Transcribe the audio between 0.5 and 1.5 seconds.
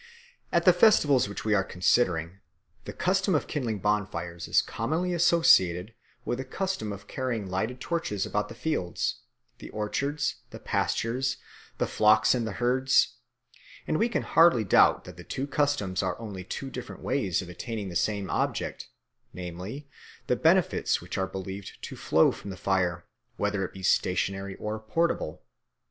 At the festivals which